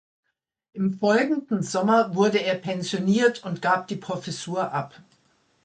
Im 0.73 0.93
folgenden 0.97 1.61
Sommer 1.61 2.15
wurde 2.15 2.39
er 2.39 2.55
pensioniert 2.55 3.43
und 3.43 3.61
gab 3.61 3.87
die 3.87 3.97
Professur 3.97 4.73
ab. 4.73 4.95